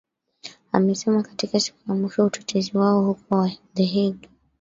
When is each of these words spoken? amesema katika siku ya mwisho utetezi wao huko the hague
amesema 0.71 1.23
katika 1.23 1.59
siku 1.59 1.77
ya 1.87 1.95
mwisho 1.95 2.25
utetezi 2.25 2.77
wao 2.77 3.01
huko 3.05 3.49
the 3.75 3.85
hague 3.85 4.29